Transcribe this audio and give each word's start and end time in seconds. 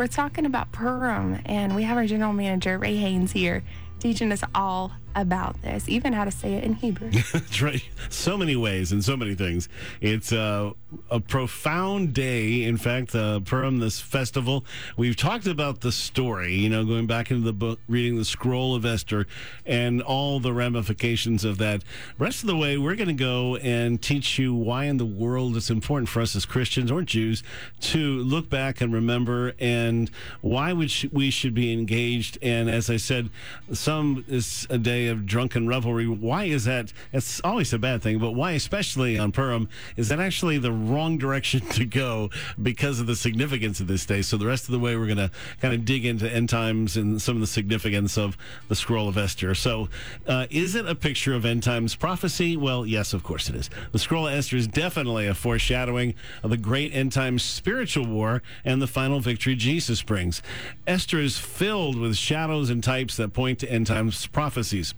We're 0.00 0.06
talking 0.06 0.46
about 0.46 0.72
Purim, 0.72 1.42
and 1.44 1.76
we 1.76 1.82
have 1.82 1.98
our 1.98 2.06
general 2.06 2.32
manager, 2.32 2.78
Ray 2.78 2.96
Haynes, 2.96 3.32
here 3.32 3.62
teaching 3.98 4.32
us 4.32 4.42
all 4.54 4.92
about 5.14 5.60
this, 5.62 5.88
even 5.88 6.12
how 6.12 6.24
to 6.24 6.30
say 6.30 6.54
it 6.54 6.64
in 6.64 6.74
Hebrew. 6.74 7.10
That's 7.32 7.62
right. 7.62 7.82
So 8.08 8.36
many 8.36 8.56
ways 8.56 8.92
and 8.92 9.04
so 9.04 9.16
many 9.16 9.34
things. 9.34 9.68
It's 10.00 10.32
uh, 10.32 10.72
a 11.10 11.20
profound 11.20 12.14
day. 12.14 12.64
In 12.64 12.76
fact, 12.76 13.14
uh, 13.14 13.40
Purim, 13.40 13.78
this 13.78 14.00
festival, 14.00 14.64
we've 14.96 15.16
talked 15.16 15.46
about 15.46 15.80
the 15.80 15.92
story, 15.92 16.54
you 16.54 16.68
know, 16.68 16.84
going 16.84 17.06
back 17.06 17.30
into 17.30 17.44
the 17.44 17.52
book, 17.52 17.78
reading 17.88 18.16
the 18.16 18.24
scroll 18.24 18.74
of 18.74 18.84
Esther 18.84 19.26
and 19.66 20.02
all 20.02 20.40
the 20.40 20.52
ramifications 20.52 21.44
of 21.44 21.58
that. 21.58 21.82
Rest 22.18 22.42
of 22.42 22.46
the 22.46 22.56
way, 22.56 22.78
we're 22.78 22.96
going 22.96 23.08
to 23.08 23.12
go 23.12 23.56
and 23.56 24.00
teach 24.00 24.38
you 24.38 24.54
why 24.54 24.84
in 24.84 24.96
the 24.96 25.06
world 25.06 25.56
it's 25.56 25.70
important 25.70 26.08
for 26.08 26.20
us 26.20 26.34
as 26.36 26.44
Christians 26.44 26.90
or 26.90 27.02
Jews 27.02 27.42
to 27.80 27.98
look 27.98 28.48
back 28.48 28.80
and 28.80 28.92
remember 28.92 29.52
and 29.58 30.10
why 30.40 30.72
we, 30.72 30.88
should 30.88 31.54
be 31.54 31.72
engaged. 31.72 32.38
And 32.42 32.70
as 32.70 32.90
I 32.90 32.96
said, 32.96 33.30
some 33.72 34.24
is 34.28 34.66
a 34.70 34.78
day 34.78 34.99
of 35.08 35.26
drunken 35.26 35.66
revelry. 35.66 36.06
Why 36.06 36.44
is 36.44 36.64
that? 36.64 36.92
It's 37.12 37.40
always 37.42 37.72
a 37.72 37.78
bad 37.78 38.02
thing, 38.02 38.18
but 38.18 38.32
why, 38.32 38.52
especially 38.52 39.18
on 39.18 39.32
Purim, 39.32 39.68
is 39.96 40.08
that 40.08 40.20
actually 40.20 40.58
the 40.58 40.72
wrong 40.72 41.18
direction 41.18 41.60
to 41.70 41.84
go 41.84 42.30
because 42.60 43.00
of 43.00 43.06
the 43.06 43.16
significance 43.16 43.80
of 43.80 43.86
this 43.86 44.06
day? 44.06 44.22
So, 44.22 44.36
the 44.36 44.46
rest 44.46 44.64
of 44.64 44.72
the 44.72 44.78
way, 44.78 44.96
we're 44.96 45.06
going 45.06 45.18
to 45.18 45.30
kind 45.60 45.74
of 45.74 45.84
dig 45.84 46.04
into 46.04 46.30
end 46.30 46.48
times 46.48 46.96
and 46.96 47.20
some 47.20 47.36
of 47.36 47.40
the 47.40 47.46
significance 47.46 48.16
of 48.16 48.36
the 48.68 48.76
scroll 48.76 49.08
of 49.08 49.16
Esther. 49.16 49.54
So, 49.54 49.88
uh, 50.26 50.46
is 50.50 50.74
it 50.74 50.86
a 50.86 50.94
picture 50.94 51.34
of 51.34 51.44
end 51.44 51.62
times 51.62 51.94
prophecy? 51.94 52.56
Well, 52.56 52.86
yes, 52.86 53.12
of 53.12 53.22
course 53.22 53.48
it 53.48 53.54
is. 53.54 53.70
The 53.92 53.98
scroll 53.98 54.28
of 54.28 54.34
Esther 54.34 54.56
is 54.56 54.66
definitely 54.66 55.26
a 55.26 55.34
foreshadowing 55.34 56.14
of 56.42 56.50
the 56.50 56.56
great 56.56 56.94
end 56.94 57.12
times 57.12 57.42
spiritual 57.42 58.06
war 58.06 58.42
and 58.64 58.80
the 58.80 58.86
final 58.86 59.20
victory 59.20 59.54
Jesus 59.54 60.02
brings. 60.02 60.42
Esther 60.86 61.18
is 61.18 61.38
filled 61.38 61.96
with 61.96 62.16
shadows 62.16 62.70
and 62.70 62.82
types 62.82 63.16
that 63.16 63.32
point 63.32 63.58
to 63.60 63.70
end 63.70 63.86
times 63.86 64.26
prophecies. 64.26 64.89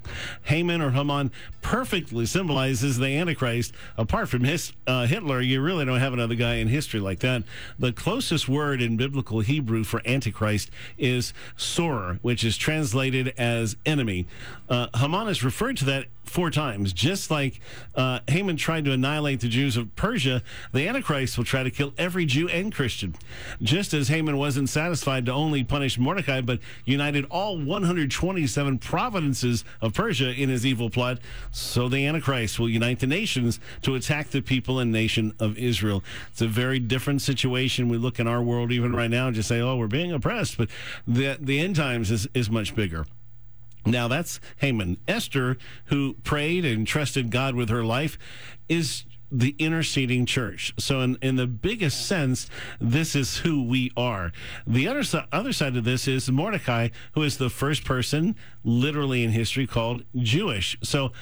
Haman 0.42 0.80
or 0.80 0.90
Haman 0.90 1.30
perfectly 1.60 2.26
symbolizes 2.26 2.98
the 2.98 3.16
Antichrist. 3.16 3.72
Apart 3.96 4.28
from 4.28 4.44
his, 4.44 4.72
uh, 4.86 5.06
Hitler, 5.06 5.40
you 5.40 5.60
really 5.60 5.84
don't 5.84 6.00
have 6.00 6.12
another 6.12 6.34
guy 6.34 6.54
in 6.54 6.68
history 6.68 7.00
like 7.00 7.20
that. 7.20 7.42
The 7.78 7.92
closest 7.92 8.48
word 8.48 8.82
in 8.82 8.96
biblical 8.96 9.40
Hebrew 9.40 9.84
for 9.84 10.02
Antichrist 10.06 10.70
is 10.98 11.32
sor, 11.56 12.18
which 12.22 12.44
is 12.44 12.56
translated 12.56 13.34
as 13.38 13.76
enemy. 13.86 14.26
Uh, 14.68 14.88
Haman 14.94 15.28
is 15.28 15.42
referred 15.44 15.76
to 15.78 15.84
that 15.86 16.06
four 16.32 16.50
times. 16.50 16.92
Just 16.92 17.30
like 17.30 17.60
uh, 17.94 18.20
Haman 18.26 18.56
tried 18.56 18.86
to 18.86 18.92
annihilate 18.92 19.40
the 19.40 19.48
Jews 19.48 19.76
of 19.76 19.94
Persia, 19.96 20.42
the 20.72 20.88
Antichrist 20.88 21.36
will 21.36 21.44
try 21.44 21.62
to 21.62 21.70
kill 21.70 21.92
every 21.98 22.24
Jew 22.24 22.48
and 22.48 22.74
Christian. 22.74 23.14
Just 23.60 23.92
as 23.92 24.08
Haman 24.08 24.38
wasn't 24.38 24.70
satisfied 24.70 25.26
to 25.26 25.32
only 25.32 25.62
punish 25.62 25.98
Mordecai, 25.98 26.40
but 26.40 26.60
united 26.86 27.26
all 27.26 27.58
127 27.58 28.78
provinces 28.78 29.64
of 29.80 29.92
Persia 29.92 30.32
in 30.32 30.48
his 30.48 30.64
evil 30.64 30.88
plot, 30.88 31.18
so 31.50 31.88
the 31.88 32.06
Antichrist 32.06 32.58
will 32.58 32.68
unite 32.68 33.00
the 33.00 33.06
nations 33.06 33.60
to 33.82 33.94
attack 33.94 34.30
the 34.30 34.40
people 34.40 34.78
and 34.78 34.90
nation 34.90 35.34
of 35.38 35.58
Israel. 35.58 36.02
It's 36.30 36.40
a 36.40 36.46
very 36.46 36.78
different 36.78 37.20
situation. 37.20 37.88
We 37.88 37.98
look 37.98 38.18
in 38.18 38.26
our 38.26 38.42
world 38.42 38.72
even 38.72 38.96
right 38.96 39.10
now 39.10 39.26
and 39.26 39.36
just 39.36 39.48
say, 39.48 39.60
oh, 39.60 39.76
we're 39.76 39.86
being 39.86 40.12
oppressed, 40.12 40.56
but 40.56 40.68
the, 41.06 41.36
the 41.38 41.60
end 41.60 41.76
times 41.76 42.10
is, 42.10 42.26
is 42.34 42.48
much 42.48 42.74
bigger. 42.74 43.06
Now 43.84 44.08
that's 44.08 44.40
Haman. 44.58 44.98
Esther, 45.08 45.56
who 45.86 46.14
prayed 46.24 46.64
and 46.64 46.86
trusted 46.86 47.30
God 47.30 47.54
with 47.54 47.68
her 47.68 47.84
life, 47.84 48.18
is 48.68 49.04
the 49.32 49.56
interceding 49.58 50.26
church. 50.26 50.74
So, 50.78 51.00
in, 51.00 51.16
in 51.22 51.36
the 51.36 51.46
biggest 51.46 52.06
sense, 52.06 52.48
this 52.80 53.16
is 53.16 53.38
who 53.38 53.64
we 53.64 53.90
are. 53.96 54.30
The 54.66 54.86
other, 54.86 55.02
other 55.32 55.52
side 55.54 55.74
of 55.76 55.84
this 55.84 56.06
is 56.06 56.30
Mordecai, 56.30 56.90
who 57.14 57.22
is 57.22 57.38
the 57.38 57.48
first 57.48 57.84
person, 57.84 58.36
literally 58.64 59.24
in 59.24 59.30
history, 59.30 59.66
called 59.66 60.04
Jewish. 60.16 60.76
So, 60.82 61.12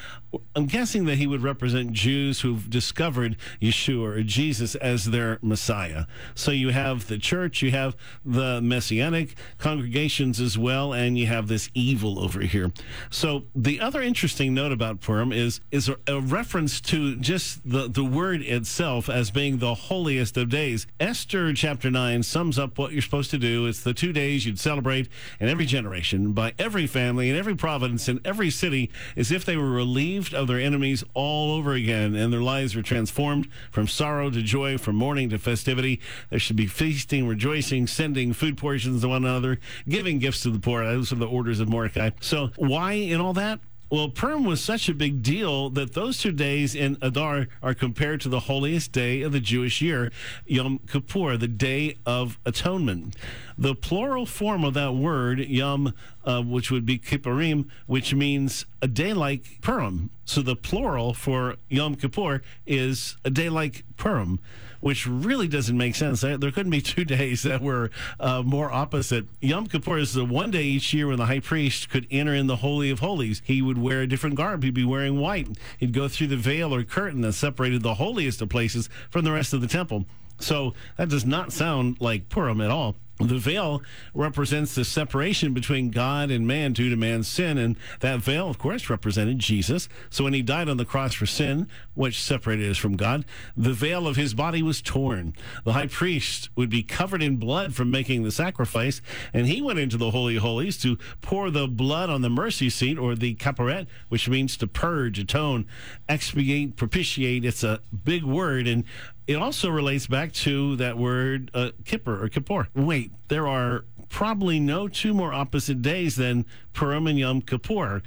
I'm 0.55 0.67
guessing 0.67 1.07
that 1.07 1.17
he 1.17 1.27
would 1.27 1.43
represent 1.43 1.93
Jews 1.93 2.43
who've 2.43 2.71
discovered 2.71 3.37
Yeshua 3.61 4.19
or 4.19 4.23
Jesus 4.23 4.77
as 4.77 5.07
their 5.07 5.39
Messiah. 5.43 6.05
So, 6.35 6.51
you 6.53 6.69
have 6.69 7.09
the 7.09 7.19
church, 7.19 7.63
you 7.63 7.71
have 7.73 7.97
the 8.25 8.61
messianic 8.61 9.35
congregations 9.59 10.41
as 10.41 10.57
well, 10.57 10.93
and 10.93 11.19
you 11.19 11.27
have 11.27 11.49
this 11.49 11.69
evil 11.75 12.21
over 12.21 12.41
here. 12.41 12.73
So, 13.11 13.45
the 13.55 13.81
other 13.81 14.01
interesting 14.03 14.55
note 14.55 14.73
about 14.73 15.01
Purim 15.01 15.33
is, 15.33 15.61
is 15.71 15.89
a, 15.89 15.97
a 16.07 16.21
reference 16.21 16.81
to 16.83 17.17
just 17.17 17.69
the, 17.69 17.89
the 17.89 18.05
word 18.05 18.43
itself 18.43 19.09
as 19.09 19.31
being 19.31 19.59
the 19.59 19.75
holiest 19.75 20.37
of 20.37 20.49
days. 20.49 20.87
Esther 20.99 21.53
chapter 21.53 21.91
9 21.91 22.23
sums 22.23 22.59
up 22.59 22.79
what 22.79 22.93
you're 22.93 23.03
supposed 23.03 23.31
to 23.31 23.39
do. 23.39 23.67
It's 23.67 23.83
the 23.83 23.95
two 23.95 24.13
days 24.13 24.47
you'd 24.47 24.59
celebrate 24.59 25.09
in 25.39 25.49
every 25.49 25.67
generation 25.67 26.33
by 26.33 26.53
every 26.59 26.87
family 26.87 27.30
in 27.31 27.37
every 27.37 27.55
province 27.55 28.09
in 28.09 28.21
every 28.25 28.51
city 28.51 28.91
as 29.17 29.31
if 29.31 29.45
they 29.45 29.57
were 29.57 29.71
relieved 29.71 30.35
of 30.35 30.49
their 30.49 30.61
enemies 30.61 31.05
all 31.15 31.53
over 31.53 31.73
again 31.73 32.15
and 32.15 32.33
their 32.33 32.43
lives 32.43 32.75
were 32.75 32.83
transformed 32.83 33.49
from 33.71 33.87
sorrow 33.87 34.31
to 34.31 34.43
joy, 34.43 34.77
from 34.77 34.97
mourning 34.97 35.31
to 35.31 35.39
festivity. 35.39 36.01
There 36.29 36.39
should 36.39 36.57
be 36.57 36.67
feasting, 36.67 37.27
rejoicing, 37.27 37.87
sending 37.87 38.33
food 38.33 38.59
portions 38.59 39.03
to 39.03 39.09
one 39.09 39.25
another, 39.25 39.59
giving 39.89 40.19
gifts 40.19 40.43
to 40.43 40.51
the 40.51 40.59
poor. 40.59 40.85
Those 40.85 41.13
are 41.13 41.17
the 41.17 41.27
orders 41.27 41.61
of 41.61 41.69
Mordecai. 41.69 42.11
So, 42.21 42.51
why 42.57 42.93
in 42.93 43.21
all 43.21 43.33
that? 43.35 43.61
Well, 43.91 44.09
Purim 44.09 44.45
was 44.45 44.63
such 44.63 44.89
a 44.89 44.95
big 44.95 45.21
deal 45.21 45.69
that 45.71 45.95
those 45.95 46.19
two 46.19 46.31
days 46.31 46.77
in 46.77 46.97
Adar 47.03 47.49
are 47.61 47.75
compared 47.75 48.21
to 48.21 48.29
the 48.29 48.39
holiest 48.39 48.93
day 48.93 49.23
of 49.23 49.33
the 49.33 49.41
Jewish 49.41 49.83
year, 49.83 50.13
Yom 50.47 50.79
Kippur, 50.87 51.37
the 51.37 51.49
Day 51.49 51.97
of 52.07 52.39
Atonement. 52.47 53.17
The 53.61 53.75
plural 53.75 54.25
form 54.25 54.65
of 54.65 54.73
that 54.75 54.95
word, 54.95 55.39
Yom, 55.39 55.93
uh, 56.25 56.43
which 56.43 56.71
would 56.71 56.87
be 56.87 56.99
Kippurim, 56.99 57.69
which 57.87 58.15
means 58.15 58.65
a 58.81 58.89
day 58.89 59.13
like 59.13 59.61
Purim. 59.61 60.11
So 60.25 60.41
the 60.41 60.57
plural 60.57 61.13
for 61.13 61.57
Yom 61.69 61.95
Kippur 61.95 62.41
is 62.67 63.17
a 63.23 63.31
day 63.31 63.51
like 63.51 63.85
Purim 63.99 64.41
which 64.81 65.07
really 65.07 65.47
doesn't 65.47 65.77
make 65.77 65.95
sense. 65.95 66.23
There 66.23 66.39
couldn't 66.39 66.71
be 66.71 66.81
two 66.81 67.05
days 67.05 67.43
that 67.43 67.61
were 67.63 67.91
uh, 68.19 68.43
more 68.43 68.73
opposite. 68.73 69.27
Yom 69.41 69.67
Kippur 69.67 69.99
is 69.99 70.15
the 70.15 70.25
one 70.25 70.51
day 70.51 70.65
each 70.65 70.93
year 70.93 71.07
when 71.09 71.19
the 71.19 71.27
high 71.27 71.41
priest 71.41 71.91
could 71.91 72.07
enter 72.11 72.35
in 72.35 72.47
the 72.47 72.57
Holy 72.57 72.91
of 72.91 73.01
Holies. 73.01 73.43
He 73.45 73.63
would 73.63 73.79
wear 73.79 74.01
a 74.01 74.07
different 74.07 74.37
garb. 74.37 74.63
He'd 74.63 74.75
be 74.75 74.85
wearing 74.85 75.21
white. 75.21 75.49
He'd 75.79 75.93
go 75.93 76.09
through 76.09 76.29
the 76.29 76.37
veil 76.37 76.75
or 76.75 76.83
curtain 76.83 77.21
that 77.21 77.35
separated 77.35 77.83
the 77.83 77.95
holiest 77.95 78.41
of 78.41 78.49
places 78.49 78.89
from 79.11 79.25
the 79.25 79.33
rest 79.33 79.53
of 79.53 79.61
the 79.61 79.69
temple. 79.69 80.07
So 80.39 80.75
that 80.97 81.11
does 81.11 81.27
not 81.27 81.53
sound 81.53 82.01
like 82.01 82.31
Purim 82.31 82.63
at 82.63 82.71
all. 82.71 82.97
The 83.21 83.39
veil 83.39 83.83
represents 84.15 84.75
the 84.75 84.85
separation 84.85 85.53
between 85.53 85.91
God 85.91 86.31
and 86.31 86.47
man 86.47 86.73
due 86.73 86.89
to 86.89 86.97
man's 86.97 87.29
sin, 87.29 87.59
and 87.59 87.77
that 88.01 88.21
veil, 88.21 88.49
of 88.49 88.59
course, 88.59 88.89
represented 88.89 89.39
Jesus. 89.39 89.89
So 90.09 90.25
when 90.25 90.33
he 90.33 90.41
died 90.41 90.71
on 90.71 90.79
the 90.79 90.87
cross 90.87 91.13
for 91.13 91.27
sin, 91.27 91.69
which 91.95 92.23
separated 92.23 92.71
us 92.71 92.79
from 92.79 92.97
God, 92.97 93.27
the 93.57 93.75
veil 93.75 94.09
of 94.09 94.17
his 94.17 94.33
body 94.33 94.63
was 94.63 94.81
torn. 94.81 95.35
The 95.65 95.75
high 95.75 95.87
priest 95.87 96.49
would 96.57 96.71
be 96.71 96.83
covered 96.83 97.23
in 97.23 97.37
blood 97.37 97.75
from 97.75 97.91
making 97.91 98.23
the 98.23 98.31
sacrifice, 98.31 99.03
and 99.35 99.47
he 99.47 99.61
went 99.61 99.79
into 99.79 99.99
the 99.99 100.13
Holy 100.13 100.37
Holies 100.37 100.79
to 100.79 100.97
pour 101.21 101.51
the 101.51 101.69
blood 101.69 102.09
on 102.09 102.23
the 102.23 102.31
mercy 102.31 102.71
seat, 102.71 102.97
or 102.99 103.15
the 103.15 103.35
kapporet, 103.35 103.87
which 104.09 104.29
means 104.29 104.57
to 104.57 104.67
purge, 104.67 105.19
atone, 105.19 105.67
expiate, 106.09 106.77
propitiate. 106.77 107.45
It's 107.45 107.63
a 107.63 107.81
big 108.05 108.25
word, 108.25 108.67
and 108.67 108.85
it 109.31 109.37
also 109.37 109.71
relates 109.71 110.09
back 110.09 110.33
to 110.33 110.75
that 110.75 110.99
word 110.99 111.53
uh, 111.55 111.71
kippur 111.85 112.25
or 112.25 112.29
kippur. 112.29 112.67
Wait, 112.75 113.13
there 113.29 113.47
are 113.47 113.85
probably 114.09 114.59
no 114.59 114.89
two 114.89 115.15
more 115.15 115.33
opposite 115.33 115.81
days 115.83 116.17
than 116.17 116.45
Purim 116.73 117.07
and 117.07 117.17
Yom 117.17 117.41
Kippur. 117.41 118.03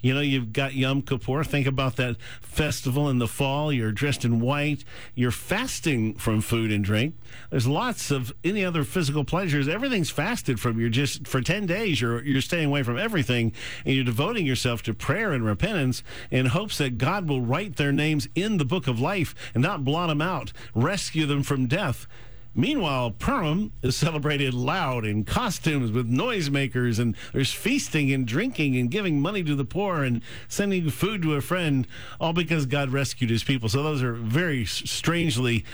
You 0.00 0.14
know, 0.14 0.20
you've 0.20 0.52
got 0.52 0.74
Yom 0.74 1.02
Kippur. 1.02 1.42
Think 1.44 1.66
about 1.66 1.96
that 1.96 2.16
festival 2.40 3.08
in 3.08 3.18
the 3.18 3.26
fall. 3.26 3.72
You're 3.72 3.92
dressed 3.92 4.24
in 4.24 4.40
white. 4.40 4.84
You're 5.14 5.30
fasting 5.32 6.14
from 6.14 6.40
food 6.40 6.70
and 6.70 6.84
drink. 6.84 7.14
There's 7.50 7.66
lots 7.66 8.10
of 8.10 8.32
any 8.44 8.64
other 8.64 8.84
physical 8.84 9.24
pleasures. 9.24 9.68
Everything's 9.68 10.10
fasted 10.10 10.60
from. 10.60 10.78
You're 10.78 10.88
just 10.88 11.26
for 11.26 11.40
ten 11.40 11.66
days. 11.66 12.00
You're 12.00 12.22
you're 12.24 12.40
staying 12.40 12.66
away 12.66 12.82
from 12.82 12.98
everything, 12.98 13.52
and 13.84 13.94
you're 13.94 14.04
devoting 14.04 14.46
yourself 14.46 14.82
to 14.84 14.94
prayer 14.94 15.32
and 15.32 15.44
repentance 15.44 16.02
in 16.30 16.46
hopes 16.46 16.78
that 16.78 16.98
God 16.98 17.28
will 17.28 17.42
write 17.42 17.76
their 17.76 17.92
names 17.92 18.28
in 18.34 18.58
the 18.58 18.64
book 18.64 18.86
of 18.86 19.00
life 19.00 19.34
and 19.54 19.62
not 19.62 19.84
blot 19.84 20.08
them 20.08 20.22
out, 20.22 20.52
rescue 20.74 21.26
them 21.26 21.42
from 21.42 21.66
death. 21.66 22.06
Meanwhile, 22.58 23.12
Purim 23.12 23.70
is 23.82 23.94
celebrated 23.94 24.52
loud 24.52 25.04
in 25.04 25.24
costumes 25.24 25.92
with 25.92 26.10
noisemakers, 26.10 26.98
and 26.98 27.14
there's 27.32 27.52
feasting 27.52 28.12
and 28.12 28.26
drinking 28.26 28.76
and 28.76 28.90
giving 28.90 29.20
money 29.20 29.44
to 29.44 29.54
the 29.54 29.64
poor 29.64 30.02
and 30.02 30.22
sending 30.48 30.90
food 30.90 31.22
to 31.22 31.36
a 31.36 31.40
friend, 31.40 31.86
all 32.18 32.32
because 32.32 32.66
God 32.66 32.90
rescued 32.90 33.30
his 33.30 33.44
people. 33.44 33.68
So 33.68 33.84
those 33.84 34.02
are 34.02 34.14
very 34.14 34.64
strangely 34.64 35.64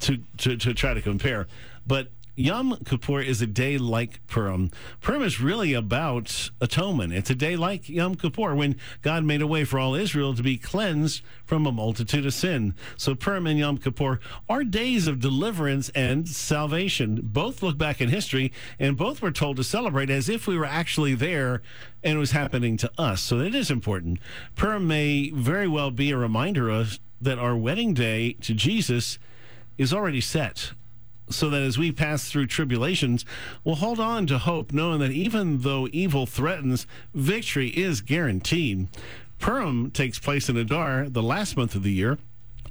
to, 0.00 0.18
to, 0.38 0.56
to 0.56 0.72
try 0.72 0.94
to 0.94 1.02
compare. 1.02 1.46
But 1.86 2.08
Yom 2.36 2.76
Kippur 2.84 3.20
is 3.20 3.40
a 3.40 3.46
day 3.46 3.78
like 3.78 4.26
Purim. 4.26 4.68
Purim 5.00 5.22
is 5.22 5.40
really 5.40 5.72
about 5.72 6.50
atonement. 6.60 7.12
It's 7.12 7.30
a 7.30 7.34
day 7.34 7.54
like 7.54 7.88
Yom 7.88 8.16
Kippur 8.16 8.56
when 8.56 8.74
God 9.02 9.22
made 9.22 9.40
a 9.40 9.46
way 9.46 9.62
for 9.62 9.78
all 9.78 9.94
Israel 9.94 10.34
to 10.34 10.42
be 10.42 10.58
cleansed 10.58 11.22
from 11.44 11.64
a 11.64 11.70
multitude 11.70 12.26
of 12.26 12.34
sin. 12.34 12.74
So 12.96 13.14
Purim 13.14 13.46
and 13.46 13.56
Yom 13.56 13.78
Kippur 13.78 14.18
are 14.48 14.64
days 14.64 15.06
of 15.06 15.20
deliverance 15.20 15.90
and 15.90 16.28
salvation. 16.28 17.20
Both 17.22 17.62
look 17.62 17.78
back 17.78 18.00
in 18.00 18.08
history 18.08 18.52
and 18.80 18.96
both 18.96 19.22
were 19.22 19.30
told 19.30 19.56
to 19.58 19.64
celebrate 19.64 20.10
as 20.10 20.28
if 20.28 20.48
we 20.48 20.58
were 20.58 20.64
actually 20.64 21.14
there 21.14 21.62
and 22.02 22.16
it 22.16 22.18
was 22.18 22.32
happening 22.32 22.76
to 22.78 22.90
us. 22.98 23.22
So 23.22 23.38
it 23.38 23.54
is 23.54 23.70
important. 23.70 24.18
Purim 24.56 24.88
may 24.88 25.30
very 25.30 25.68
well 25.68 25.92
be 25.92 26.10
a 26.10 26.16
reminder 26.16 26.68
of 26.68 26.98
that 27.20 27.38
our 27.38 27.56
wedding 27.56 27.94
day 27.94 28.32
to 28.40 28.54
Jesus 28.54 29.20
is 29.78 29.94
already 29.94 30.20
set 30.20 30.72
so 31.30 31.50
that 31.50 31.62
as 31.62 31.78
we 31.78 31.90
pass 31.90 32.30
through 32.30 32.46
tribulations, 32.46 33.24
we'll 33.64 33.76
hold 33.76 34.00
on 34.00 34.26
to 34.26 34.38
hope, 34.38 34.72
knowing 34.72 35.00
that 35.00 35.10
even 35.10 35.62
though 35.62 35.88
evil 35.92 36.26
threatens, 36.26 36.86
victory 37.14 37.68
is 37.68 38.00
guaranteed. 38.00 38.88
Purim 39.38 39.90
takes 39.90 40.18
place 40.18 40.48
in 40.48 40.56
Adar, 40.56 41.08
the 41.08 41.22
last 41.22 41.56
month 41.56 41.74
of 41.74 41.82
the 41.82 41.92
year. 41.92 42.18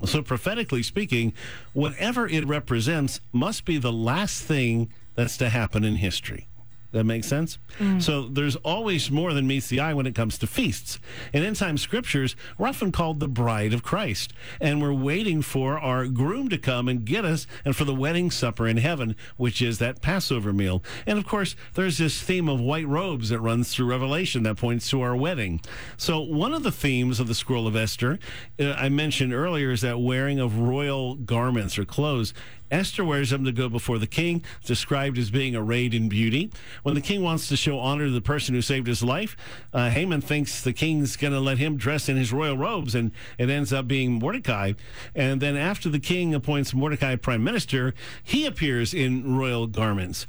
So, 0.05 0.21
prophetically 0.21 0.83
speaking, 0.83 1.33
whatever 1.73 2.27
it 2.27 2.45
represents 2.45 3.21
must 3.31 3.63
be 3.63 3.77
the 3.77 3.93
last 3.93 4.43
thing 4.43 4.91
that's 5.15 5.37
to 5.37 5.49
happen 5.49 5.83
in 5.83 5.95
history. 5.95 6.47
That 6.93 7.05
makes 7.05 7.27
sense? 7.27 7.57
Mm. 7.79 8.01
So 8.01 8.27
there's 8.27 8.55
always 8.57 9.09
more 9.09 9.33
than 9.33 9.47
meets 9.47 9.67
the 9.67 9.79
eye 9.79 9.95
when 9.95 10.05
it 10.05 10.13
comes 10.13 10.37
to 10.37 10.47
feasts. 10.47 10.99
In 11.33 11.43
end 11.43 11.55
time 11.55 11.79
scriptures, 11.79 12.35
we're 12.57 12.67
often 12.67 12.91
called 12.91 13.19
the 13.19 13.27
bride 13.27 13.73
of 13.73 13.81
Christ. 13.81 14.31
And 14.61 14.79
we're 14.79 14.93
waiting 14.93 15.41
for 15.41 15.79
our 15.79 16.05
groom 16.05 16.49
to 16.49 16.57
come 16.59 16.87
and 16.87 17.03
get 17.03 17.25
us 17.25 17.47
and 17.65 17.75
for 17.75 17.83
the 17.83 17.95
wedding 17.95 18.29
supper 18.29 18.67
in 18.67 18.77
heaven, 18.77 19.15
which 19.37 19.59
is 19.59 19.79
that 19.79 20.03
Passover 20.03 20.53
meal. 20.53 20.83
And 21.07 21.17
of 21.17 21.25
course, 21.25 21.55
there's 21.73 21.97
this 21.97 22.21
theme 22.21 22.47
of 22.47 22.59
white 22.59 22.87
robes 22.87 23.29
that 23.29 23.39
runs 23.39 23.73
through 23.73 23.87
Revelation 23.87 24.43
that 24.43 24.57
points 24.57 24.87
to 24.91 25.01
our 25.01 25.15
wedding. 25.15 25.61
So 25.97 26.19
one 26.19 26.53
of 26.53 26.61
the 26.61 26.71
themes 26.71 27.19
of 27.19 27.27
the 27.27 27.33
Scroll 27.33 27.65
of 27.65 27.75
Esther, 27.75 28.19
uh, 28.59 28.73
I 28.73 28.89
mentioned 28.89 29.33
earlier, 29.33 29.71
is 29.71 29.81
that 29.81 29.99
wearing 29.99 30.39
of 30.39 30.59
royal 30.59 31.15
garments 31.15 31.79
or 31.79 31.85
clothes. 31.85 32.35
Esther 32.71 33.03
wears 33.03 33.29
them 33.29 33.45
to 33.45 33.51
go 33.51 33.69
before 33.69 33.99
the 33.99 34.07
king, 34.07 34.43
described 34.65 35.17
as 35.17 35.29
being 35.29 35.55
arrayed 35.55 35.93
in 35.93 36.09
beauty. 36.09 36.51
When 36.83 36.95
the 36.95 37.01
king 37.01 37.21
wants 37.21 37.47
to 37.49 37.57
show 37.57 37.79
honor 37.79 38.05
to 38.05 38.11
the 38.11 38.21
person 38.21 38.55
who 38.55 38.61
saved 38.61 38.87
his 38.87 39.03
life, 39.03 39.37
uh, 39.73 39.89
Haman 39.89 40.21
thinks 40.21 40.61
the 40.61 40.73
king's 40.73 41.15
going 41.15 41.33
to 41.33 41.39
let 41.39 41.57
him 41.57 41.77
dress 41.77 42.09
in 42.09 42.17
his 42.17 42.33
royal 42.33 42.57
robes, 42.57 42.95
and 42.95 43.11
it 43.37 43.49
ends 43.49 43.71
up 43.71 43.87
being 43.87 44.13
Mordecai. 44.13 44.73
And 45.15 45.41
then 45.41 45.55
after 45.55 45.89
the 45.89 45.99
king 45.99 46.33
appoints 46.33 46.73
Mordecai 46.73 47.15
prime 47.15 47.43
minister, 47.43 47.93
he 48.23 48.45
appears 48.45 48.93
in 48.93 49.35
royal 49.35 49.67
garments. 49.67 50.25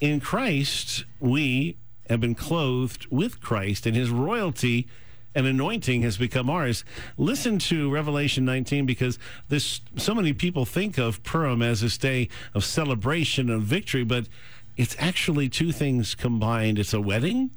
In 0.00 0.20
Christ, 0.20 1.04
we 1.18 1.76
have 2.08 2.20
been 2.20 2.34
clothed 2.34 3.06
with 3.10 3.40
Christ, 3.40 3.86
and 3.86 3.96
his 3.96 4.10
royalty 4.10 4.88
and 5.34 5.46
anointing 5.46 6.02
has 6.02 6.16
become 6.16 6.50
ours. 6.50 6.84
Listen 7.16 7.58
to 7.58 7.90
Revelation 7.90 8.44
19 8.44 8.86
because 8.86 9.18
this 9.48 9.80
so 9.96 10.14
many 10.14 10.32
people 10.32 10.64
think 10.64 10.98
of 10.98 11.22
Purim 11.22 11.62
as 11.62 11.80
this 11.80 11.98
day 11.98 12.28
of 12.54 12.64
celebration 12.64 13.50
of 13.50 13.62
victory, 13.62 14.04
but 14.04 14.28
it's 14.76 14.96
actually 14.98 15.48
two 15.48 15.72
things 15.72 16.14
combined. 16.14 16.78
It's 16.78 16.94
a 16.94 17.00
wedding 17.00 17.50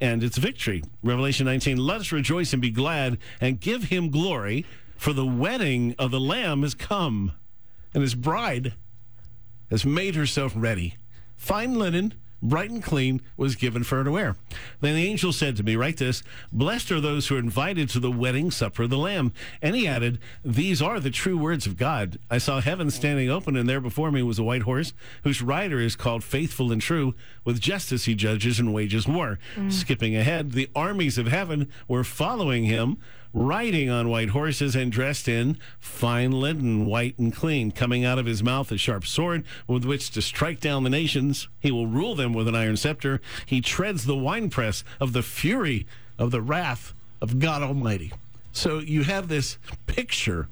and 0.00 0.22
it's 0.22 0.38
victory. 0.38 0.84
Revelation 1.02 1.46
19, 1.46 1.76
let 1.76 2.00
us 2.00 2.12
rejoice 2.12 2.52
and 2.52 2.62
be 2.62 2.70
glad 2.70 3.18
and 3.40 3.60
give 3.60 3.84
him 3.84 4.10
glory, 4.10 4.64
for 4.96 5.12
the 5.12 5.26
wedding 5.26 5.94
of 5.98 6.10
the 6.10 6.20
Lamb 6.20 6.62
has 6.62 6.74
come, 6.74 7.32
and 7.94 8.02
his 8.02 8.14
bride 8.14 8.74
has 9.70 9.84
made 9.84 10.14
herself 10.14 10.52
ready. 10.54 10.96
Fine 11.36 11.74
linen 11.74 12.14
bright 12.42 12.70
and 12.70 12.82
clean, 12.82 13.20
was 13.36 13.56
given 13.56 13.84
for 13.84 13.96
her 13.96 14.04
to 14.04 14.10
wear. 14.10 14.36
Then 14.80 14.94
the 14.94 15.06
angel 15.06 15.32
said 15.32 15.56
to 15.56 15.62
me, 15.62 15.76
Write 15.76 15.96
this 15.96 16.22
Blessed 16.52 16.92
are 16.92 17.00
those 17.00 17.26
who 17.26 17.36
are 17.36 17.40
invited 17.40 17.88
to 17.90 18.00
the 18.00 18.10
wedding 18.10 18.50
supper 18.50 18.84
of 18.84 18.90
the 18.90 18.98
Lamb. 18.98 19.32
And 19.60 19.74
he 19.74 19.86
added, 19.86 20.18
These 20.44 20.80
are 20.80 21.00
the 21.00 21.10
true 21.10 21.38
words 21.38 21.66
of 21.66 21.76
God. 21.76 22.18
I 22.30 22.38
saw 22.38 22.60
heaven 22.60 22.90
standing 22.90 23.30
open, 23.30 23.56
and 23.56 23.68
there 23.68 23.80
before 23.80 24.10
me 24.10 24.22
was 24.22 24.38
a 24.38 24.44
white 24.44 24.62
horse, 24.62 24.92
whose 25.24 25.42
rider 25.42 25.80
is 25.80 25.96
called 25.96 26.24
Faithful 26.24 26.72
and 26.72 26.80
True. 26.80 27.14
With 27.44 27.60
justice 27.60 28.04
he 28.04 28.14
judges 28.14 28.58
and 28.60 28.74
wages 28.74 29.06
war. 29.06 29.38
Mm. 29.56 29.72
Skipping 29.72 30.16
ahead, 30.16 30.52
the 30.52 30.70
armies 30.74 31.18
of 31.18 31.28
heaven 31.28 31.68
were 31.86 32.04
following 32.04 32.64
him 32.64 32.98
riding 33.32 33.90
on 33.90 34.08
white 34.08 34.30
horses 34.30 34.74
and 34.74 34.90
dressed 34.90 35.28
in 35.28 35.58
fine 35.78 36.32
linen, 36.32 36.86
white 36.86 37.18
and 37.18 37.34
clean, 37.34 37.70
coming 37.70 38.04
out 38.04 38.18
of 38.18 38.26
his 38.26 38.42
mouth 38.42 38.70
a 38.72 38.78
sharp 38.78 39.06
sword 39.06 39.44
with 39.66 39.84
which 39.84 40.10
to 40.10 40.22
strike 40.22 40.60
down 40.60 40.84
the 40.84 40.90
nations. 40.90 41.48
He 41.60 41.70
will 41.70 41.86
rule 41.86 42.14
them 42.14 42.32
with 42.32 42.48
an 42.48 42.54
iron 42.54 42.76
scepter. 42.76 43.20
He 43.46 43.60
treads 43.60 44.04
the 44.04 44.16
winepress 44.16 44.84
of 45.00 45.12
the 45.12 45.22
fury 45.22 45.86
of 46.18 46.30
the 46.30 46.42
wrath 46.42 46.94
of 47.20 47.38
God 47.38 47.62
Almighty. 47.62 48.12
So 48.52 48.78
you 48.78 49.04
have 49.04 49.28
this 49.28 49.58
picture. 49.86 50.48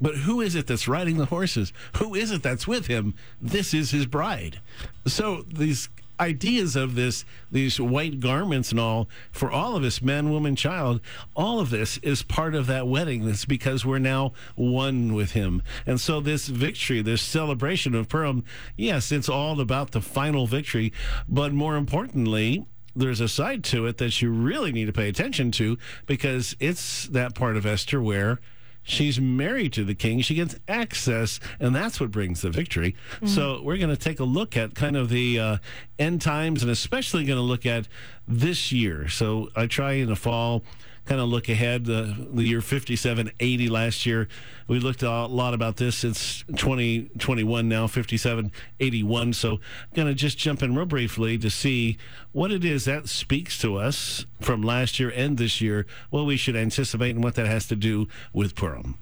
But 0.00 0.16
who 0.16 0.40
is 0.40 0.56
it 0.56 0.66
that's 0.66 0.88
riding 0.88 1.16
the 1.16 1.26
horses? 1.26 1.72
Who 1.98 2.14
is 2.14 2.32
it 2.32 2.42
that's 2.42 2.66
with 2.66 2.88
him? 2.88 3.14
This 3.40 3.72
is 3.72 3.92
his 3.92 4.04
bride. 4.04 4.60
So 5.06 5.44
these 5.48 5.88
ideas 6.20 6.76
of 6.76 6.94
this, 6.94 7.24
these 7.50 7.80
white 7.80 8.20
garments 8.20 8.70
and 8.70 8.80
all, 8.80 9.08
for 9.30 9.50
all 9.50 9.76
of 9.76 9.84
us, 9.84 10.02
man, 10.02 10.30
woman, 10.30 10.56
child, 10.56 11.00
all 11.34 11.60
of 11.60 11.70
this 11.70 11.98
is 11.98 12.22
part 12.22 12.54
of 12.54 12.66
that 12.66 12.86
wedding. 12.86 13.28
It's 13.28 13.44
because 13.44 13.84
we're 13.84 13.98
now 13.98 14.32
one 14.54 15.14
with 15.14 15.32
Him. 15.32 15.62
And 15.86 16.00
so 16.00 16.20
this 16.20 16.48
victory, 16.48 17.02
this 17.02 17.22
celebration 17.22 17.94
of 17.94 18.08
Purim, 18.08 18.44
yes, 18.76 19.12
it's 19.12 19.28
all 19.28 19.60
about 19.60 19.92
the 19.92 20.00
final 20.00 20.46
victory, 20.46 20.92
but 21.28 21.52
more 21.52 21.76
importantly, 21.76 22.66
there's 22.94 23.20
a 23.20 23.28
side 23.28 23.64
to 23.64 23.86
it 23.86 23.98
that 23.98 24.20
you 24.20 24.30
really 24.30 24.72
need 24.72 24.86
to 24.86 24.92
pay 24.92 25.08
attention 25.08 25.50
to 25.52 25.78
because 26.06 26.54
it's 26.60 27.06
that 27.08 27.34
part 27.34 27.56
of 27.56 27.64
Esther 27.64 28.02
where 28.02 28.38
She's 28.82 29.20
married 29.20 29.72
to 29.74 29.84
the 29.84 29.94
king. 29.94 30.20
She 30.20 30.34
gets 30.34 30.56
access, 30.68 31.38
and 31.60 31.74
that's 31.74 32.00
what 32.00 32.10
brings 32.10 32.42
the 32.42 32.50
victory. 32.50 32.96
Mm-hmm. 33.16 33.26
So 33.26 33.62
we're 33.62 33.78
going 33.78 33.90
to 33.90 33.96
take 33.96 34.20
a 34.20 34.24
look 34.24 34.56
at 34.56 34.74
kind 34.74 34.96
of 34.96 35.08
the 35.08 35.38
uh, 35.38 35.56
end 35.98 36.20
times, 36.20 36.62
and 36.62 36.70
especially 36.70 37.24
going 37.24 37.38
to 37.38 37.42
look 37.42 37.64
at 37.64 37.86
this 38.26 38.72
year. 38.72 39.08
So 39.08 39.50
I 39.54 39.66
try 39.66 39.92
in 39.92 40.08
the 40.08 40.16
fall 40.16 40.62
kind 41.04 41.20
of 41.20 41.28
look 41.28 41.48
ahead. 41.48 41.88
Uh, 41.88 42.14
the 42.32 42.44
year 42.44 42.60
5780 42.60 43.68
last 43.68 44.06
year, 44.06 44.28
we 44.68 44.78
looked 44.78 45.02
a 45.02 45.26
lot 45.26 45.54
about 45.54 45.76
this. 45.76 46.04
It's 46.04 46.42
2021 46.56 47.68
now, 47.68 47.86
5781. 47.86 49.32
So, 49.32 49.52
I'm 49.52 49.58
going 49.94 50.08
to 50.08 50.14
just 50.14 50.38
jump 50.38 50.62
in 50.62 50.74
real 50.74 50.86
briefly 50.86 51.38
to 51.38 51.50
see 51.50 51.98
what 52.32 52.50
it 52.50 52.64
is 52.64 52.84
that 52.84 53.08
speaks 53.08 53.58
to 53.58 53.76
us 53.76 54.26
from 54.40 54.62
last 54.62 55.00
year 55.00 55.12
and 55.14 55.38
this 55.38 55.60
year, 55.60 55.86
what 56.10 56.24
we 56.24 56.36
should 56.36 56.56
anticipate, 56.56 57.14
and 57.14 57.24
what 57.24 57.34
that 57.34 57.46
has 57.46 57.66
to 57.68 57.76
do 57.76 58.08
with 58.32 58.54
Purim. 58.54 58.98